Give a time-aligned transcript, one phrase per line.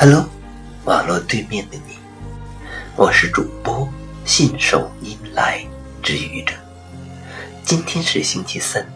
[0.00, 0.28] Hello，
[0.84, 1.98] 网络对面的你，
[2.94, 3.92] 我是主播
[4.24, 5.66] 信手拈来
[6.04, 6.54] 之愚者。
[7.64, 8.86] 今天是星期三，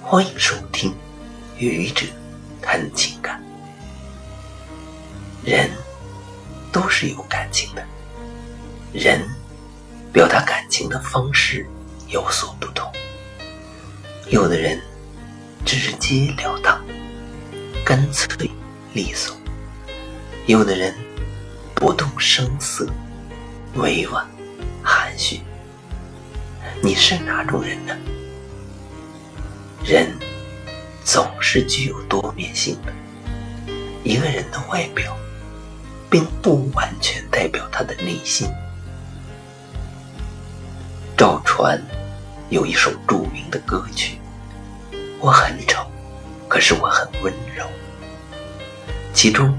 [0.00, 0.92] 欢迎收听
[1.56, 2.04] 愚者
[2.60, 3.40] 谈情感。
[5.44, 5.70] 人
[6.72, 7.84] 都是有感情的，
[8.92, 9.24] 人
[10.12, 11.64] 表达感情的方式
[12.08, 12.90] 有所不同。
[14.28, 14.82] 有的人
[15.64, 16.84] 直截了当，
[17.84, 18.50] 干脆
[18.92, 19.36] 利索。
[20.46, 20.92] 有的人
[21.72, 22.84] 不动声色，
[23.76, 24.26] 委婉
[24.82, 25.40] 含蓄。
[26.82, 27.96] 你是哪种人呢？
[29.84, 30.12] 人
[31.04, 32.92] 总是具有多面性的。
[34.02, 35.16] 一个人的外表，
[36.10, 38.48] 并不完全代表他的内心。
[41.16, 41.80] 赵传
[42.50, 44.18] 有一首著名的歌曲
[45.22, 45.86] ：“我很丑，
[46.48, 47.64] 可是我很温柔。”
[49.14, 49.56] 其中。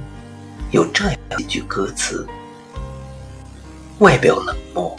[0.73, 2.27] 有这样一句歌词：
[3.99, 4.97] 外表冷漠，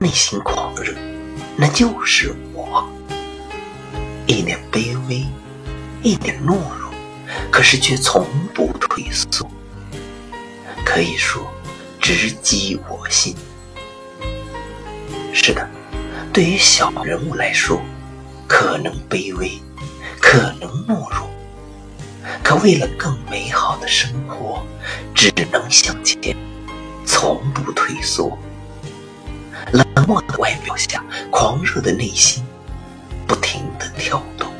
[0.00, 0.94] 内心狂热，
[1.58, 2.88] 那就是我。
[4.26, 5.26] 一点卑微，
[6.02, 6.90] 一点懦弱，
[7.52, 9.46] 可是却从不退缩。
[10.86, 11.46] 可以说，
[12.00, 13.36] 直击我心。
[15.34, 15.68] 是的，
[16.32, 17.78] 对于小人物来说，
[18.46, 19.52] 可能卑微，
[20.18, 21.07] 可能懦。
[22.48, 24.66] 可为了更美好的生活，
[25.14, 26.34] 只能向前，
[27.04, 28.38] 从不退缩。
[29.70, 32.42] 冷漠的外表下，狂热的内心
[33.26, 34.50] 不停的跳动。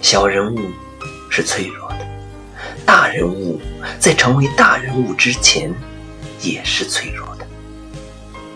[0.00, 0.58] 小人物
[1.28, 2.08] 是脆弱的，
[2.86, 3.60] 大人物
[4.00, 5.70] 在成为大人物之前
[6.40, 7.46] 也是脆弱的。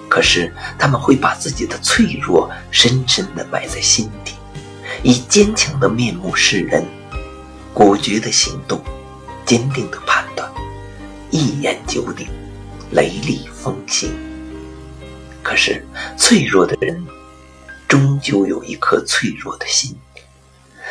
[0.08, 4.36] 可是他们会把自己的脆弱深深的埋在心底，
[5.02, 6.82] 以坚强的面目示人。
[7.74, 8.82] 果决的行动，
[9.46, 10.52] 坚定的判断，
[11.30, 12.28] 一言九鼎，
[12.90, 14.12] 雷厉风行。
[15.42, 15.84] 可是，
[16.16, 17.06] 脆弱的人
[17.88, 19.96] 终究有一颗脆弱的心。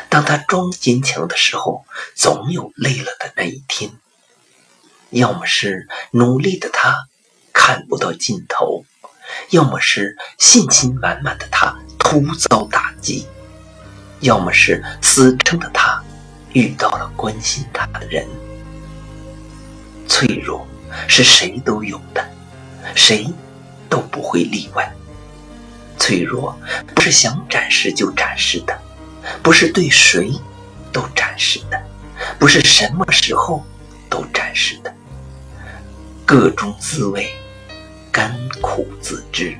[0.09, 3.91] 当他装坚强的时候，总有累了的那一天。
[5.11, 6.95] 要么是努力的他
[7.53, 8.85] 看不到尽头，
[9.51, 13.27] 要么是信心满满的他突遭打击，
[14.19, 15.90] 要么是死撑的他。
[16.53, 18.27] 遇到了关心他的人，
[20.07, 20.67] 脆弱
[21.07, 22.23] 是谁都有的，
[22.95, 23.27] 谁
[23.89, 24.91] 都不会例外。
[25.97, 26.57] 脆弱
[26.93, 28.77] 不是想展示就展示的，
[29.41, 30.33] 不是对谁
[30.91, 31.81] 都展示的，
[32.39, 33.63] 不是什么时候
[34.09, 34.93] 都展示的。
[36.25, 37.29] 各种滋味，
[38.11, 39.57] 甘苦自知。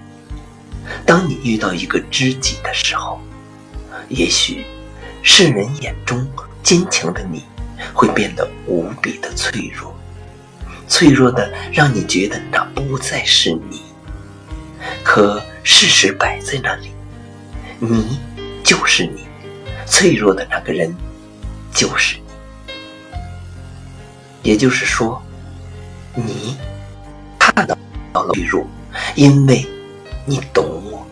[1.06, 3.22] 当你遇到一个知己的时候，
[4.10, 4.66] 也许
[5.22, 6.28] 世人眼中。
[6.64, 7.44] 坚强的你，
[7.94, 9.94] 会变得无比的脆弱，
[10.88, 13.82] 脆弱的让你觉得那不再是你。
[15.04, 16.92] 可事实摆在那里，
[17.80, 18.20] 你
[18.64, 19.26] 就是你，
[19.86, 20.96] 脆弱的那个人
[21.74, 22.24] 就是你。
[24.44, 25.22] 也就是说，
[26.16, 26.58] 你
[27.38, 27.76] 看到
[28.24, 28.66] 了脆弱，
[29.16, 29.66] 因为
[30.26, 31.06] 你懂我。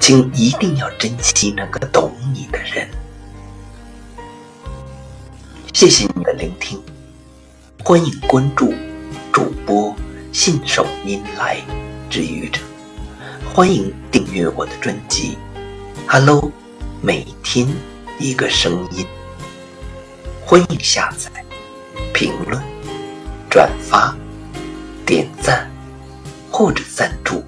[0.00, 2.88] 请一定要珍惜那个懂你的人。
[5.72, 6.78] 谢谢你的聆听，
[7.82, 8.74] 欢迎关注
[9.32, 9.96] 主播
[10.30, 11.56] 信手拈来
[12.10, 12.60] 之愚者，
[13.54, 15.38] 欢迎订阅我的专辑。
[16.06, 16.52] Hello，
[17.00, 17.66] 每天
[18.18, 19.06] 一个声音，
[20.44, 21.30] 欢迎下载、
[22.12, 22.62] 评论、
[23.48, 24.14] 转发、
[25.06, 25.70] 点赞
[26.50, 27.42] 或者赞助。